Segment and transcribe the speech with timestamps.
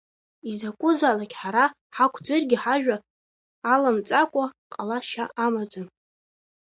[0.49, 1.65] Изакәызаалак, ҳара
[1.95, 2.97] ҳақәӡыргьы, ҳажәа
[3.73, 5.87] аламҵакәа ҟалашьа амаӡам.